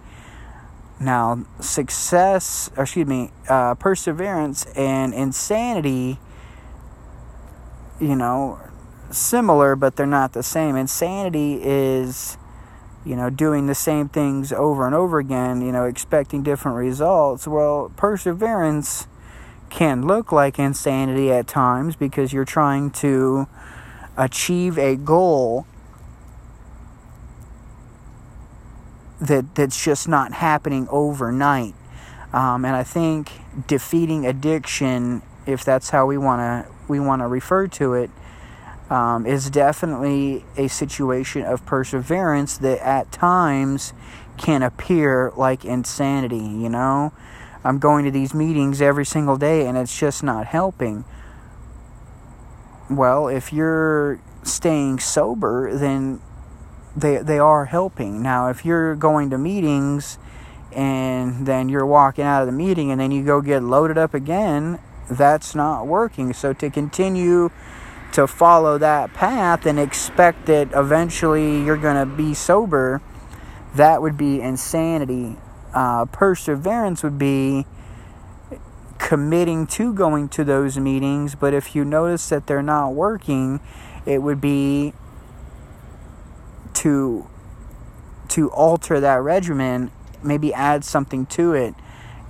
Now, 1.01 1.45
success, 1.61 2.71
excuse 2.77 3.09
me, 3.09 3.33
uh, 3.49 3.75
perseverance 3.75 4.67
and 4.77 5.13
insanity, 5.13 6.19
you 8.01 8.15
know, 8.15 8.61
similar, 9.15 9.77
but 9.77 9.97
they're 9.97 10.07
not 10.07 10.33
the 10.33 10.43
same. 10.43 10.77
Insanity 10.77 11.61
is, 11.63 12.37
you 13.05 13.17
know, 13.17 13.31
doing 13.31 13.67
the 13.67 13.75
same 13.75 14.09
things 14.09 14.53
over 14.53 14.87
and 14.87 14.95
over 14.95 15.19
again, 15.19 15.61
you 15.63 15.73
know, 15.73 15.85
expecting 15.85 16.43
different 16.43 16.77
results. 16.77 17.47
Well, 17.47 17.93
perseverance 17.97 19.07
can 19.71 20.07
look 20.07 20.33
like 20.33 20.59
insanity 20.59 21.33
at 21.33 21.47
times 21.47 21.97
because 21.97 22.33
you're 22.33 22.45
trying 22.45 22.91
to 22.91 23.49
achieve 24.17 24.79
a 24.79 24.97
goal 24.97 25.67
that 29.21 29.55
that's 29.55 29.83
just 29.83 30.09
not 30.09 30.35
happening 30.35 30.87
overnight. 30.91 31.75
Um, 32.33 32.65
and 32.65 32.75
I 32.75 32.83
think 32.83 33.31
defeating 33.67 34.27
addiction, 34.27 35.23
if 35.47 35.65
that's 35.65 35.91
how 35.91 36.07
we 36.07 36.19
want 36.19 36.41
to 36.41 36.73
we 36.89 36.99
want 36.99 37.23
to 37.23 37.29
refer 37.29 37.69
to 37.69 37.95
it, 37.95 38.11
um, 38.93 39.25
is 39.25 39.49
definitely 39.49 40.45
a 40.59 40.69
situation 40.69 41.43
of 41.43 41.65
perseverance 41.65 42.59
that 42.59 42.79
at 42.87 43.11
times 43.11 43.95
can 44.37 44.63
appear 44.63 45.33
like 45.35 45.65
insanity. 45.65 46.37
You 46.37 46.69
know, 46.69 47.15
I'm 47.65 47.79
going 47.79 48.05
to 48.05 48.11
these 48.11 48.35
meetings 48.35 48.83
every 48.83 49.07
single 49.07 49.39
day, 49.39 49.67
and 49.67 49.79
it's 49.79 49.99
just 49.99 50.23
not 50.23 50.45
helping. 50.47 51.07
Well, 52.91 53.29
if 53.29 53.51
you're 53.51 54.21
staying 54.43 54.99
sober, 54.99 55.75
then 55.75 56.21
they 56.95 57.17
they 57.17 57.39
are 57.39 57.65
helping. 57.65 58.23
Now, 58.23 58.51
if 58.51 58.63
you're 58.63 58.95
going 58.95 59.31
to 59.31 59.39
meetings 59.39 60.19
and 60.71 61.47
then 61.47 61.71
you're 61.71 61.87
walking 61.87 62.25
out 62.25 62.43
of 62.43 62.47
the 62.47 62.53
meeting 62.53 62.91
and 62.91 63.01
then 63.01 63.11
you 63.11 63.25
go 63.25 63.41
get 63.41 63.63
loaded 63.63 63.97
up 63.97 64.13
again, 64.13 64.79
that's 65.11 65.55
not 65.55 65.87
working. 65.87 66.35
So 66.35 66.53
to 66.53 66.69
continue 66.69 67.51
to 68.13 68.27
follow 68.27 68.79
that 68.79 69.13
path 69.15 69.67
and 69.67 69.79
expect 69.79 70.47
that 70.47 70.71
eventually 70.75 71.63
you're 71.63 71.77
going 71.77 71.97
to 71.97 72.15
be 72.15 72.35
sober, 72.35 73.01
that 73.75 74.03
would 74.03 74.17
be 74.17 74.41
insanity. 74.41 75.37
Uh, 75.75 76.05
perseverance 76.07 77.03
would 77.03 77.19
be 77.19 77.67
committing 78.99 79.67
to 79.67 79.93
going 79.93 80.29
to 80.29 80.45
those 80.45 80.79
meetings, 80.79 81.35
but 81.35 81.53
if 81.55 81.75
you 81.75 81.85
notice 81.85 82.29
that 82.29 82.47
they're 82.47 82.63
not 82.63 82.91
working, 82.91 83.61
it 84.07 84.19
would 84.19 84.41
be 84.41 84.93
to 86.75 87.27
to 88.29 88.51
alter 88.51 88.99
that 88.99 89.21
regimen, 89.21 89.91
maybe 90.23 90.55
add 90.55 90.85
something 90.85 91.27
to 91.27 91.53
it. 91.53 91.75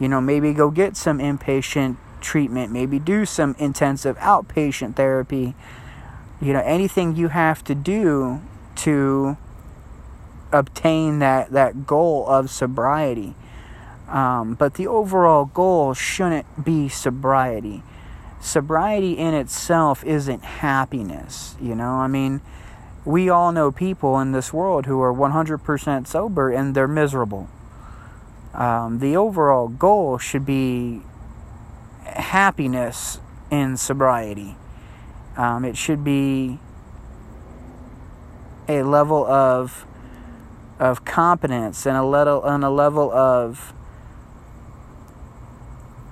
You 0.00 0.08
know, 0.08 0.20
maybe 0.20 0.52
go 0.52 0.70
get 0.70 0.96
some 0.96 1.18
inpatient 1.18 1.96
treatment, 2.22 2.72
maybe 2.72 2.98
do 2.98 3.24
some 3.24 3.54
intensive 3.58 4.16
outpatient 4.18 4.96
therapy. 4.96 5.54
You 6.40 6.52
know, 6.52 6.60
anything 6.60 7.16
you 7.16 7.28
have 7.28 7.62
to 7.64 7.74
do 7.74 8.40
to 8.76 9.36
obtain 10.50 11.18
that 11.18 11.50
that 11.50 11.86
goal 11.86 12.26
of 12.26 12.50
sobriety. 12.50 13.34
Um, 14.08 14.54
but 14.54 14.74
the 14.74 14.86
overall 14.86 15.46
goal 15.46 15.94
shouldn't 15.94 16.64
be 16.64 16.88
sobriety. 16.88 17.82
Sobriety 18.40 19.12
in 19.12 19.34
itself 19.34 20.04
isn't 20.04 20.42
happiness, 20.44 21.56
you 21.60 21.74
know? 21.74 21.94
I 21.94 22.08
mean, 22.08 22.42
we 23.04 23.28
all 23.30 23.52
know 23.52 23.72
people 23.72 24.18
in 24.18 24.32
this 24.32 24.52
world 24.52 24.86
who 24.86 25.00
are 25.00 25.14
100% 25.14 26.06
sober 26.06 26.50
and 26.50 26.74
they're 26.74 26.88
miserable. 26.88 27.48
Um, 28.52 28.98
the 28.98 29.16
overall 29.16 29.68
goal 29.68 30.18
should 30.18 30.44
be 30.44 31.00
happiness 32.04 33.20
in 33.50 33.76
sobriety. 33.76 34.56
Um, 35.36 35.64
it 35.64 35.76
should 35.76 36.04
be 36.04 36.58
a 38.68 38.82
level 38.82 39.24
of 39.26 39.86
of 40.78 41.04
competence 41.04 41.86
and 41.86 41.96
a 41.96 42.02
level 42.02 42.44
and 42.44 42.64
a 42.64 42.70
level 42.70 43.12
of 43.12 43.72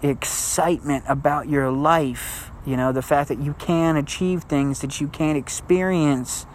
excitement 0.03 1.05
about 1.09 1.49
your 1.49 1.71
life. 1.71 2.51
You 2.65 2.77
know, 2.77 2.93
the 2.93 3.03
fact 3.03 3.29
that 3.29 3.41
you 3.41 3.55
can 3.55 3.97
achieve 3.97 4.45
things 4.45 4.81
that 4.81 5.01
you 5.01 5.09
can't 5.09 5.37
experience. 5.37 6.47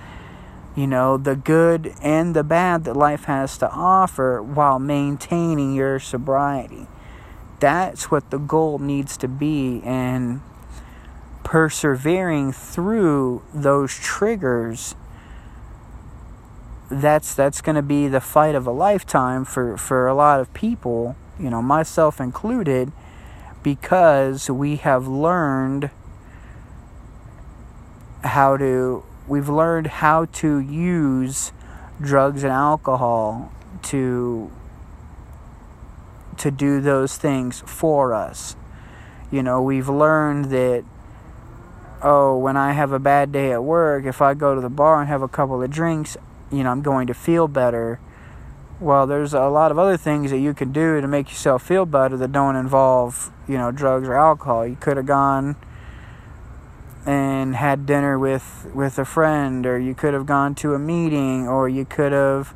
You 0.75 0.87
know, 0.87 1.17
the 1.17 1.35
good 1.35 1.93
and 2.01 2.35
the 2.35 2.43
bad 2.43 2.83
that 2.83 2.95
life 2.95 3.25
has 3.25 3.57
to 3.59 3.69
offer 3.69 4.41
while 4.41 4.77
maintaining 4.77 5.73
your 5.73 5.99
sobriety. 5.99 6.87
That's 7.59 8.11
what 8.11 8.31
the 8.31 8.37
goal 8.37 8.79
needs 8.79 9.17
to 9.17 9.27
be. 9.27 9.81
And 9.83 10.41
persevering 11.43 12.51
through 12.51 13.43
those 13.53 13.93
triggers 13.93 14.95
that's 16.89 17.33
that's 17.33 17.61
going 17.61 17.75
to 17.75 17.81
be 17.81 18.07
the 18.07 18.19
fight 18.19 18.55
of 18.55 18.65
a 18.67 18.71
lifetime 18.71 19.45
for 19.45 19.77
for 19.77 20.07
a 20.07 20.13
lot 20.13 20.39
of 20.39 20.51
people 20.53 21.15
you 21.39 21.49
know 21.49 21.61
myself 21.61 22.19
included 22.19 22.91
because 23.63 24.49
we 24.49 24.75
have 24.75 25.07
learned 25.07 25.89
how 28.23 28.57
to 28.57 29.03
we've 29.27 29.49
learned 29.49 29.87
how 29.87 30.25
to 30.25 30.59
use 30.59 31.51
drugs 32.01 32.43
and 32.43 32.51
alcohol 32.51 33.51
to 33.81 34.51
to 36.37 36.51
do 36.51 36.81
those 36.81 37.17
things 37.17 37.63
for 37.65 38.13
us. 38.13 38.55
You 39.31 39.43
know, 39.43 39.61
we've 39.61 39.89
learned 39.89 40.45
that 40.45 40.85
oh, 42.01 42.37
when 42.37 42.55
I 42.55 42.73
have 42.73 42.91
a 42.91 42.99
bad 42.99 43.31
day 43.31 43.51
at 43.51 43.63
work, 43.63 44.05
if 44.05 44.21
I 44.21 44.35
go 44.35 44.53
to 44.53 44.61
the 44.61 44.69
bar 44.69 44.99
and 44.99 45.09
have 45.09 45.23
a 45.23 45.27
couple 45.27 45.63
of 45.63 45.71
drinks, 45.71 46.17
you 46.51 46.63
know, 46.63 46.69
I'm 46.69 46.83
going 46.83 47.07
to 47.07 47.13
feel 47.13 47.47
better 47.47 47.99
well, 48.79 49.07
there's 49.07 49.33
a 49.33 49.47
lot 49.47 49.71
of 49.71 49.79
other 49.79 49.95
things 49.95 50.31
that 50.31 50.39
you 50.39 50.53
can 50.53 50.73
do 50.73 50.99
to 50.99 51.07
make 51.07 51.29
yourself 51.29 51.63
feel 51.63 51.85
better 51.85 52.17
that 52.17 52.31
don't 52.31 52.57
involve, 52.57 53.31
you 53.47 53.57
know, 53.57 53.71
drugs 53.71 54.07
or 54.07 54.15
alcohol. 54.15 54.67
You 54.67 54.75
could 54.75 54.97
have 54.97 55.05
gone 55.05 55.55
and 57.05 57.55
had 57.55 57.85
dinner 57.85 58.17
with 58.19 58.67
with 58.73 58.97
a 58.97 59.05
friend 59.05 59.65
or 59.65 59.79
you 59.79 59.93
could 59.93 60.13
have 60.13 60.25
gone 60.25 60.55
to 60.55 60.73
a 60.73 60.79
meeting 60.79 61.47
or 61.47 61.69
you 61.69 61.85
could 61.85 62.11
have 62.11 62.53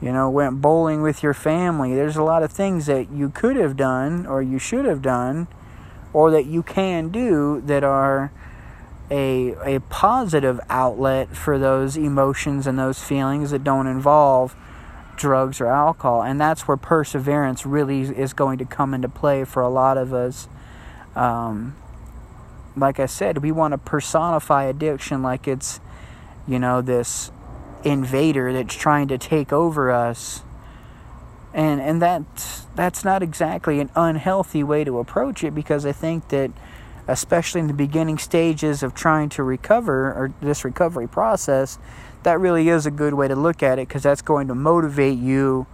you 0.00 0.12
know 0.12 0.28
went 0.30 0.60
bowling 0.60 1.02
with 1.02 1.22
your 1.22 1.34
family. 1.34 1.94
There's 1.94 2.16
a 2.16 2.22
lot 2.22 2.42
of 2.42 2.52
things 2.52 2.86
that 2.86 3.10
you 3.10 3.28
could 3.30 3.56
have 3.56 3.76
done 3.76 4.26
or 4.26 4.42
you 4.42 4.58
should 4.58 4.84
have 4.84 5.02
done 5.02 5.48
or 6.12 6.30
that 6.30 6.46
you 6.46 6.62
can 6.62 7.08
do 7.08 7.60
that 7.66 7.84
are 7.84 8.32
a 9.10 9.54
a 9.64 9.80
positive 9.90 10.60
outlet 10.68 11.36
for 11.36 11.58
those 11.58 11.96
emotions 11.96 12.66
and 12.66 12.78
those 12.78 13.02
feelings 13.02 13.50
that 13.50 13.64
don't 13.64 13.86
involve 13.86 14.56
drugs 15.16 15.60
or 15.60 15.66
alcohol. 15.66 16.22
And 16.22 16.40
that's 16.40 16.66
where 16.66 16.76
perseverance 16.76 17.64
really 17.66 18.02
is 18.02 18.32
going 18.32 18.58
to 18.58 18.64
come 18.64 18.94
into 18.94 19.08
play 19.08 19.44
for 19.44 19.62
a 19.62 19.68
lot 19.68 19.96
of 19.96 20.12
us. 20.12 20.48
Um, 21.14 21.76
like 22.76 22.98
I 22.98 23.06
said, 23.06 23.38
we 23.38 23.52
want 23.52 23.72
to 23.72 23.78
personify 23.78 24.64
addiction 24.64 25.22
like 25.22 25.46
it's, 25.46 25.80
you 26.46 26.58
know, 26.58 26.80
this 26.80 27.30
invader 27.84 28.52
that's 28.52 28.74
trying 28.74 29.08
to 29.08 29.18
take 29.18 29.52
over 29.52 29.90
us. 29.90 30.42
And 31.52 31.80
and 31.80 32.02
that's 32.02 32.66
that's 32.74 33.04
not 33.04 33.22
exactly 33.22 33.80
an 33.80 33.90
unhealthy 33.94 34.64
way 34.64 34.84
to 34.84 34.98
approach 34.98 35.44
it 35.44 35.54
because 35.54 35.86
I 35.86 35.92
think 35.92 36.28
that 36.28 36.50
especially 37.06 37.60
in 37.60 37.66
the 37.66 37.74
beginning 37.74 38.18
stages 38.18 38.82
of 38.82 38.94
trying 38.94 39.28
to 39.28 39.42
recover 39.42 40.06
or 40.12 40.32
this 40.40 40.64
recovery 40.64 41.06
process, 41.06 41.78
that 42.22 42.40
really 42.40 42.68
is 42.68 42.86
a 42.86 42.90
good 42.90 43.14
way 43.14 43.28
to 43.28 43.36
look 43.36 43.62
at 43.62 43.78
it 43.78 43.86
because 43.86 44.02
that's 44.02 44.22
going 44.22 44.48
to 44.48 44.54
motivate 44.54 45.18
you 45.18 45.66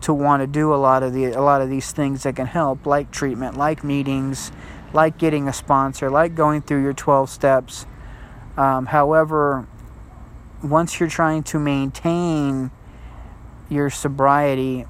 to 0.00 0.14
want 0.14 0.40
to 0.42 0.46
do 0.46 0.72
a 0.72 0.76
lot 0.76 1.02
of 1.02 1.12
the 1.12 1.26
a 1.26 1.40
lot 1.40 1.60
of 1.60 1.68
these 1.68 1.92
things 1.92 2.22
that 2.22 2.36
can 2.36 2.46
help 2.46 2.86
like 2.86 3.10
treatment, 3.10 3.56
like 3.56 3.82
meetings, 3.82 4.52
like 4.92 5.18
getting 5.18 5.48
a 5.48 5.52
sponsor, 5.52 6.10
like 6.10 6.34
going 6.34 6.62
through 6.62 6.82
your 6.82 6.92
12 6.92 7.28
steps. 7.28 7.86
Um, 8.56 8.86
however, 8.86 9.66
once 10.62 10.98
you're 10.98 11.08
trying 11.08 11.42
to 11.44 11.58
maintain 11.58 12.70
your 13.68 13.90
sobriety, 13.90 14.84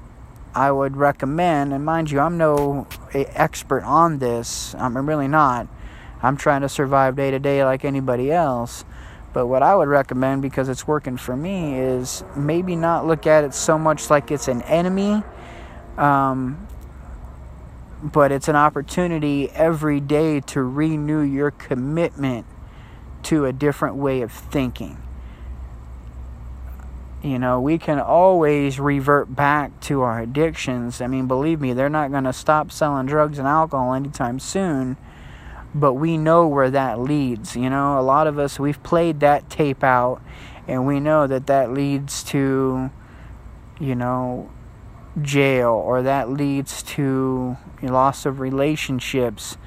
I 0.53 0.71
would 0.71 0.97
recommend, 0.97 1.73
and 1.73 1.85
mind 1.85 2.09
you, 2.09 2.19
I'm 2.19 2.37
no 2.37 2.87
expert 3.13 3.83
on 3.83 4.19
this. 4.19 4.73
I'm 4.75 4.97
really 5.07 5.27
not. 5.27 5.67
I'm 6.21 6.37
trying 6.37 6.61
to 6.61 6.69
survive 6.69 7.15
day 7.15 7.31
to 7.31 7.39
day 7.39 7.63
like 7.63 7.85
anybody 7.85 8.31
else. 8.31 8.85
But 9.33 9.47
what 9.47 9.61
I 9.61 9.75
would 9.75 9.87
recommend, 9.87 10.41
because 10.41 10.67
it's 10.67 10.87
working 10.87 11.17
for 11.17 11.35
me, 11.35 11.77
is 11.77 12.23
maybe 12.35 12.75
not 12.75 13.05
look 13.05 13.27
at 13.27 13.43
it 13.43 13.53
so 13.53 13.77
much 13.77 14.09
like 14.09 14.31
it's 14.31 14.47
an 14.47 14.63
enemy, 14.63 15.21
um, 15.97 16.67
but 18.01 18.31
it's 18.31 18.47
an 18.47 18.55
opportunity 18.55 19.51
every 19.51 19.99
day 19.99 20.39
to 20.39 20.63
renew 20.63 21.21
your 21.21 21.51
commitment 21.51 22.47
to 23.23 23.45
a 23.45 23.53
different 23.53 23.95
way 23.95 24.21
of 24.21 24.31
thinking. 24.31 24.97
You 27.23 27.39
know, 27.39 27.59
we 27.59 27.79
can 27.79 27.99
always 27.99 28.79
revert 28.79 29.35
back 29.35 29.79
to 29.81 30.01
our 30.01 30.21
addictions. 30.21 31.01
I 31.01 31.07
mean, 31.07 31.27
believe 31.27 31.59
me, 31.59 31.73
they're 31.73 31.89
not 31.89 32.11
going 32.11 32.25
to 32.25 32.33
stop 32.33 32.71
selling 32.71 33.07
drugs 33.07 33.39
and 33.39 33.47
alcohol 33.47 33.93
anytime 33.93 34.39
soon, 34.39 34.97
but 35.73 35.93
we 35.93 36.17
know 36.17 36.47
where 36.47 36.69
that 36.69 36.99
leads. 36.99 37.55
You 37.55 37.71
know, 37.71 37.99
a 37.99 38.01
lot 38.01 38.27
of 38.27 38.37
us, 38.37 38.59
we've 38.59 38.81
played 38.83 39.19
that 39.21 39.49
tape 39.49 39.83
out, 39.83 40.21
and 40.67 40.85
we 40.85 40.99
know 40.99 41.25
that 41.25 41.47
that 41.47 41.71
leads 41.71 42.23
to, 42.25 42.91
you 43.79 43.95
know, 43.95 44.51
jail 45.21 45.71
or 45.71 46.03
that 46.03 46.29
leads 46.29 46.83
to 46.83 47.57
loss 47.81 48.25
of 48.25 48.39
relationships 48.39 49.57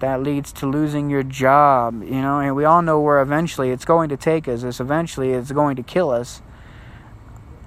that 0.00 0.22
leads 0.22 0.52
to 0.52 0.66
losing 0.66 1.10
your 1.10 1.22
job 1.22 2.02
you 2.02 2.22
know 2.22 2.38
and 2.38 2.54
we 2.54 2.64
all 2.64 2.82
know 2.82 3.00
where 3.00 3.20
eventually 3.20 3.70
it's 3.70 3.84
going 3.84 4.08
to 4.08 4.16
take 4.16 4.48
us 4.48 4.62
It's 4.62 4.80
eventually 4.80 5.32
it's 5.32 5.52
going 5.52 5.76
to 5.76 5.82
kill 5.82 6.10
us 6.10 6.40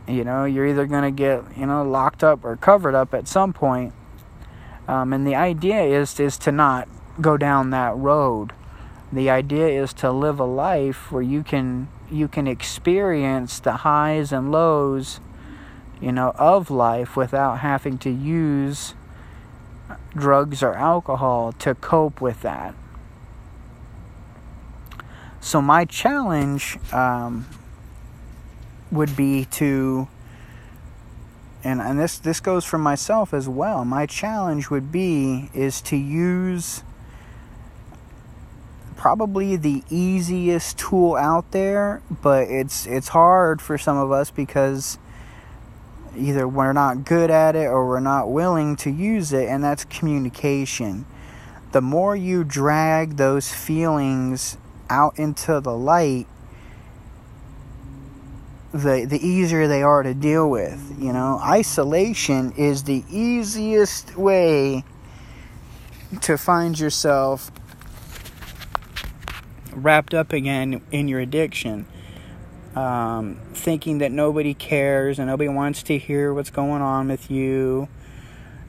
you 0.08 0.24
know 0.24 0.46
you're 0.46 0.68
either 0.68 0.86
going 0.86 1.04
to 1.04 1.12
get 1.12 1.44
you 1.58 1.66
know 1.66 1.84
locked 1.84 2.24
up 2.24 2.44
or 2.44 2.56
covered 2.56 2.96
up 2.96 3.14
at 3.14 3.28
some 3.28 3.54
point 3.54 3.94
um, 4.88 5.14
and 5.14 5.26
the 5.26 5.36
idea 5.36 5.82
is 5.82 6.20
is 6.20 6.38
to 6.38 6.52
not 6.52 6.88
go 7.20 7.38
down 7.38 7.70
that 7.72 7.96
road 7.96 8.54
the 9.12 9.30
idea 9.30 9.68
is 9.68 9.94
to 9.94 10.12
live 10.12 10.40
a 10.40 10.46
life 10.46 11.12
where 11.12 11.22
you 11.22 11.44
can 11.44 11.88
you 12.10 12.28
can 12.28 12.48
experience 12.48 13.60
the 13.60 13.78
highs 13.78 14.32
and 14.32 14.52
lows 14.52 15.20
you 16.02 16.12
know, 16.12 16.32
of 16.38 16.70
life 16.70 17.16
without 17.16 17.60
having 17.60 17.98
to 18.00 18.10
use 18.10 18.94
drugs 20.16 20.62
or 20.62 20.74
alcohol 20.76 21.52
to 21.54 21.74
cope 21.76 22.22
with 22.22 22.42
that. 22.42 22.76
So, 25.40 25.62
my 25.62 25.86
challenge 25.86 26.78
um, 26.92 27.48
would 28.92 29.16
be 29.16 29.46
to, 29.46 30.08
and, 31.64 31.82
and 31.82 32.00
this, 32.00 32.18
this 32.20 32.40
goes 32.40 32.66
for 32.66 32.78
myself 32.78 33.34
as 33.34 33.48
well, 33.50 33.86
my 33.86 34.06
challenge 34.06 34.70
would 34.70 34.92
be 34.92 35.50
is 35.54 35.82
to 35.82 35.96
use 35.96 36.84
probably 38.98 39.56
the 39.56 39.84
easiest 39.90 40.78
tool 40.78 41.16
out 41.16 41.52
there, 41.52 42.02
but 42.22 42.50
it's 42.50 42.86
it's 42.88 43.10
hard 43.10 43.62
for 43.62 43.78
some 43.78 43.96
of 43.96 44.12
us 44.12 44.32
because 44.32 44.98
either 46.18 46.48
we're 46.48 46.74
not 46.74 47.06
good 47.06 47.30
at 47.30 47.56
it 47.56 47.68
or 47.68 47.88
we're 47.88 48.00
not 48.00 48.30
willing 48.30 48.76
to 48.76 48.90
use 48.90 49.32
it, 49.32 49.48
and 49.48 49.64
that's 49.64 49.86
communication. 49.86 51.06
The 51.72 51.82
more 51.82 52.16
you 52.16 52.44
drag 52.44 53.18
those 53.18 53.54
feelings 53.54 54.58
out 54.90 55.18
into 55.20 55.60
the 55.62 55.74
light, 55.74 56.28
the 58.74 59.06
the 59.06 59.20
easier 59.26 59.68
they 59.68 59.84
are 59.84 60.04
to 60.04 60.14
deal 60.14 60.50
with. 60.50 60.96
You 61.00 61.14
know, 61.14 61.40
isolation 61.44 62.52
is 62.54 62.84
the 62.84 63.04
easiest 63.10 64.18
way 64.18 64.84
to 66.22 66.38
find 66.38 66.80
yourself 66.80 67.52
wrapped 69.74 70.14
up 70.14 70.34
again 70.34 70.82
in 70.92 71.08
your 71.08 71.20
addiction 71.20 71.86
um, 72.78 73.40
thinking 73.54 73.98
that 73.98 74.12
nobody 74.12 74.54
cares 74.54 75.18
and 75.18 75.28
nobody 75.28 75.50
wants 75.50 75.82
to 75.84 75.98
hear 75.98 76.32
what's 76.34 76.52
going 76.52 76.82
on 76.82 77.08
with 77.08 77.32
you. 77.32 77.88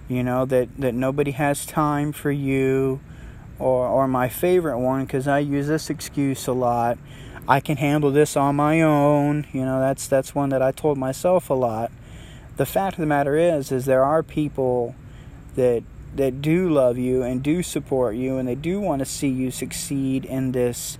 You 0.08 0.24
know 0.24 0.46
that 0.46 0.74
that 0.78 0.94
nobody 0.94 1.32
has 1.32 1.66
time 1.66 2.12
for 2.12 2.30
you, 2.30 3.00
or 3.58 3.86
or 3.86 4.08
my 4.08 4.30
favorite 4.30 4.78
one 4.78 5.04
because 5.04 5.28
I 5.28 5.40
use 5.40 5.66
this 5.68 5.90
excuse 5.90 6.46
a 6.46 6.52
lot. 6.52 6.96
I 7.48 7.60
can 7.60 7.78
handle 7.78 8.10
this 8.10 8.36
on 8.36 8.56
my 8.56 8.82
own. 8.82 9.46
You 9.54 9.64
know 9.64 9.80
that's 9.80 10.06
that's 10.06 10.34
one 10.34 10.50
that 10.50 10.60
I 10.60 10.70
told 10.70 10.98
myself 10.98 11.48
a 11.48 11.54
lot. 11.54 11.90
The 12.58 12.66
fact 12.66 12.96
of 12.96 13.00
the 13.00 13.06
matter 13.06 13.36
is, 13.36 13.72
is 13.72 13.86
there 13.86 14.04
are 14.04 14.22
people 14.22 14.94
that 15.56 15.82
that 16.14 16.42
do 16.42 16.68
love 16.68 16.98
you 16.98 17.22
and 17.22 17.42
do 17.42 17.62
support 17.62 18.16
you 18.16 18.36
and 18.36 18.46
they 18.46 18.54
do 18.54 18.80
want 18.80 18.98
to 19.00 19.06
see 19.06 19.28
you 19.28 19.50
succeed 19.50 20.26
in 20.26 20.52
this 20.52 20.98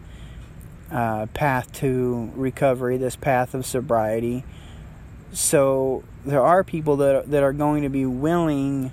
uh, 0.91 1.27
path 1.35 1.71
to 1.73 2.31
recovery, 2.35 2.97
this 2.97 3.17
path 3.17 3.53
of 3.53 3.67
sobriety. 3.67 4.43
So 5.33 6.03
there 6.25 6.43
are 6.43 6.65
people 6.65 6.97
that 6.97 7.31
that 7.31 7.43
are 7.43 7.53
going 7.53 7.83
to 7.83 7.91
be 7.91 8.07
willing 8.07 8.91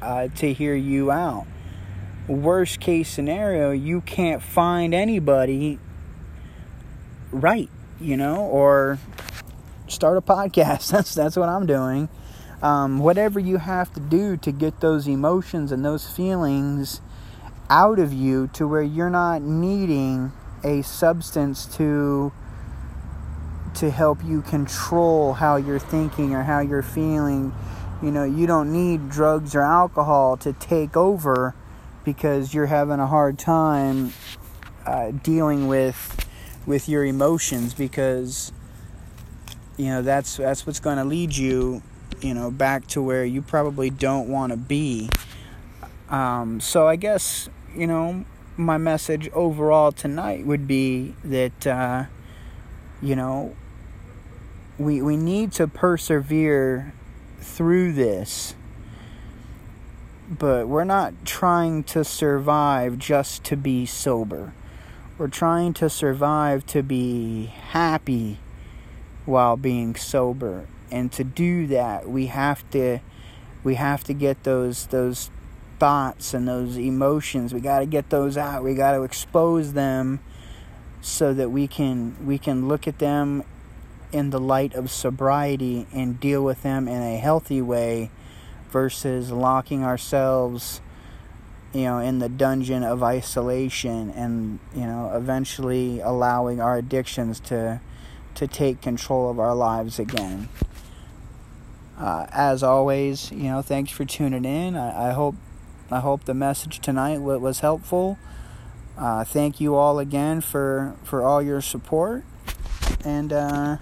uh, 0.00 0.28
to 0.36 0.52
hear 0.52 0.76
you 0.76 1.10
out. 1.10 1.48
Worst 2.28 2.78
case 2.78 3.08
scenario, 3.08 3.72
you 3.72 4.02
can't 4.02 4.40
find 4.40 4.94
anybody 4.94 5.80
right, 7.32 7.68
you 8.00 8.16
know, 8.16 8.36
or 8.36 8.98
start 9.88 10.16
a 10.16 10.20
podcast. 10.20 10.90
That's 10.90 11.14
that's 11.14 11.36
what 11.36 11.48
I'm 11.48 11.66
doing. 11.66 12.08
Um, 12.62 12.98
whatever 12.98 13.40
you 13.40 13.56
have 13.56 13.92
to 13.94 14.00
do 14.00 14.36
to 14.38 14.52
get 14.52 14.80
those 14.80 15.08
emotions 15.08 15.72
and 15.72 15.82
those 15.82 16.06
feelings 16.06 17.00
out 17.70 17.98
of 17.98 18.12
you 18.12 18.48
to 18.48 18.68
where 18.68 18.82
you're 18.82 19.08
not 19.08 19.40
needing 19.40 20.32
a 20.62 20.82
substance 20.82 21.64
to 21.76 22.32
to 23.72 23.90
help 23.90 24.22
you 24.22 24.42
control 24.42 25.34
how 25.34 25.56
you're 25.56 25.78
thinking 25.78 26.34
or 26.34 26.42
how 26.42 26.60
you're 26.60 26.82
feeling. 26.82 27.54
You 28.02 28.10
know, 28.10 28.24
you 28.24 28.46
don't 28.46 28.72
need 28.72 29.08
drugs 29.08 29.54
or 29.54 29.62
alcohol 29.62 30.36
to 30.38 30.52
take 30.52 30.96
over 30.96 31.54
because 32.04 32.52
you're 32.52 32.66
having 32.66 32.98
a 32.98 33.06
hard 33.06 33.38
time 33.38 34.12
uh, 34.86 35.12
dealing 35.12 35.68
with 35.68 36.26
with 36.70 36.88
your 36.88 37.04
emotions 37.04 37.74
because 37.74 38.52
you 39.76 39.86
know 39.86 40.02
that's 40.02 40.36
that's 40.36 40.64
what's 40.64 40.78
going 40.78 40.98
to 40.98 41.04
lead 41.04 41.36
you 41.36 41.82
you 42.20 42.32
know 42.32 42.48
back 42.48 42.86
to 42.86 43.02
where 43.02 43.24
you 43.24 43.42
probably 43.42 43.90
don't 43.90 44.28
want 44.28 44.52
to 44.52 44.56
be. 44.56 45.10
Um, 46.08 46.60
so 46.60 46.88
i 46.88 46.96
guess 46.96 47.48
you 47.74 47.86
know 47.86 48.24
my 48.56 48.78
message 48.78 49.28
overall 49.32 49.90
tonight 49.90 50.46
would 50.46 50.66
be 50.68 51.14
that 51.24 51.66
uh, 51.66 52.04
you 53.02 53.16
know 53.16 53.56
we 54.78 55.02
we 55.02 55.16
need 55.16 55.52
to 55.52 55.66
persevere 55.66 56.92
through 57.38 57.92
this 57.92 58.54
but 60.28 60.68
we're 60.68 60.84
not 60.84 61.14
trying 61.24 61.82
to 61.82 62.04
survive 62.04 62.98
just 62.98 63.42
to 63.44 63.56
be 63.56 63.86
sober 63.86 64.52
we're 65.20 65.28
trying 65.28 65.74
to 65.74 65.90
survive 65.90 66.64
to 66.64 66.82
be 66.82 67.44
happy 67.44 68.38
while 69.26 69.54
being 69.54 69.94
sober. 69.94 70.66
And 70.90 71.12
to 71.12 71.22
do 71.22 71.66
that 71.66 72.08
we 72.08 72.26
have 72.28 72.68
to 72.70 73.00
we 73.62 73.74
have 73.74 74.02
to 74.04 74.14
get 74.14 74.44
those 74.44 74.86
those 74.86 75.30
thoughts 75.78 76.32
and 76.32 76.48
those 76.48 76.78
emotions. 76.78 77.52
We 77.52 77.60
got 77.60 77.80
to 77.80 77.86
get 77.86 78.08
those 78.08 78.38
out. 78.38 78.64
We 78.64 78.74
got 78.74 78.92
to 78.92 79.02
expose 79.02 79.74
them 79.74 80.20
so 81.02 81.34
that 81.34 81.50
we 81.50 81.68
can 81.68 82.16
we 82.26 82.38
can 82.38 82.66
look 82.66 82.88
at 82.88 82.98
them 82.98 83.44
in 84.12 84.30
the 84.30 84.40
light 84.40 84.72
of 84.72 84.90
sobriety 84.90 85.86
and 85.92 86.18
deal 86.18 86.42
with 86.42 86.62
them 86.62 86.88
in 86.88 87.02
a 87.02 87.18
healthy 87.18 87.60
way 87.60 88.10
versus 88.70 89.30
locking 89.30 89.84
ourselves 89.84 90.80
you 91.72 91.82
know 91.82 91.98
in 91.98 92.18
the 92.18 92.28
dungeon 92.28 92.82
of 92.82 93.02
isolation 93.02 94.10
and 94.10 94.58
you 94.74 94.82
know 94.82 95.12
eventually 95.14 96.00
allowing 96.00 96.60
our 96.60 96.76
addictions 96.76 97.38
to 97.40 97.80
to 98.34 98.46
take 98.46 98.80
control 98.80 99.30
of 99.30 99.38
our 99.38 99.54
lives 99.54 99.98
again. 99.98 100.48
Uh, 101.98 102.26
as 102.32 102.62
always 102.62 103.30
you 103.30 103.44
know 103.44 103.62
thanks 103.62 103.92
for 103.92 104.04
tuning 104.04 104.44
in. 104.44 104.76
I, 104.76 105.10
I 105.10 105.12
hope 105.12 105.36
I 105.90 106.00
hope 106.00 106.24
the 106.24 106.34
message 106.34 106.80
tonight 106.80 107.18
was 107.18 107.60
helpful. 107.60 108.18
Uh, 108.96 109.24
thank 109.24 109.60
you 109.60 109.76
all 109.76 109.98
again 109.98 110.40
for 110.40 110.96
for 111.04 111.22
all 111.22 111.40
your 111.40 111.60
support. 111.60 112.24
And 113.04 113.32
uh, 113.32 113.76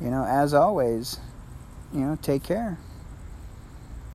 you 0.00 0.10
know 0.10 0.24
as 0.24 0.54
always 0.54 1.18
you 1.92 2.00
know 2.00 2.16
take 2.22 2.44
care 2.44 2.78